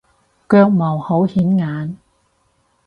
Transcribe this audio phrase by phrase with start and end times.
[0.49, 1.95] 腳毛好顯眼